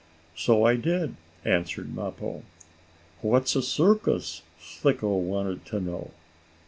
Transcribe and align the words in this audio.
"So 0.35 0.65
I 0.65 0.77
did," 0.77 1.13
answered 1.45 1.93
Mappo. 1.93 2.41
"What's 3.21 3.55
a 3.55 3.61
circus?" 3.61 4.41
Slicko 4.59 5.15
wanted 5.15 5.63
to 5.67 5.79
know. 5.79 6.09